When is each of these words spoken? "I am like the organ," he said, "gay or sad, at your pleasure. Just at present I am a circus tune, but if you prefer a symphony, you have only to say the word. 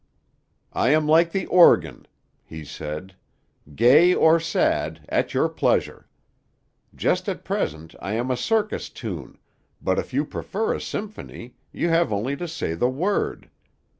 "I 0.73 0.89
am 0.95 1.05
like 1.05 1.31
the 1.31 1.45
organ," 1.45 2.07
he 2.43 2.65
said, 2.65 3.13
"gay 3.75 4.15
or 4.15 4.39
sad, 4.39 5.05
at 5.09 5.35
your 5.35 5.47
pleasure. 5.47 6.07
Just 6.95 7.29
at 7.29 7.45
present 7.45 7.93
I 8.01 8.13
am 8.13 8.31
a 8.31 8.35
circus 8.35 8.89
tune, 8.89 9.37
but 9.79 9.99
if 9.99 10.11
you 10.11 10.25
prefer 10.25 10.73
a 10.73 10.81
symphony, 10.81 11.53
you 11.71 11.89
have 11.89 12.11
only 12.11 12.35
to 12.37 12.47
say 12.47 12.73
the 12.73 12.89
word. 12.89 13.51